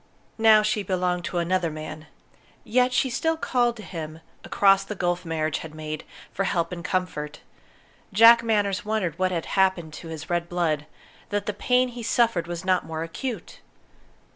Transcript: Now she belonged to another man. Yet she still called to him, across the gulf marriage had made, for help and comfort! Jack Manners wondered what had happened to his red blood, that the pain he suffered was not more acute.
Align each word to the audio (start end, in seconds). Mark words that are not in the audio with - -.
Now 0.39 0.63
she 0.63 0.81
belonged 0.81 1.25
to 1.25 1.37
another 1.37 1.69
man. 1.69 2.07
Yet 2.63 2.91
she 2.91 3.07
still 3.11 3.37
called 3.37 3.77
to 3.77 3.83
him, 3.83 4.21
across 4.43 4.83
the 4.83 4.95
gulf 4.95 5.25
marriage 5.25 5.59
had 5.59 5.75
made, 5.75 6.05
for 6.31 6.45
help 6.45 6.71
and 6.71 6.83
comfort! 6.83 7.41
Jack 8.11 8.41
Manners 8.41 8.83
wondered 8.83 9.19
what 9.19 9.29
had 9.31 9.45
happened 9.45 9.93
to 9.93 10.07
his 10.07 10.27
red 10.27 10.49
blood, 10.49 10.87
that 11.29 11.45
the 11.45 11.53
pain 11.53 11.89
he 11.89 12.01
suffered 12.01 12.47
was 12.47 12.65
not 12.65 12.83
more 12.83 13.03
acute. 13.03 13.59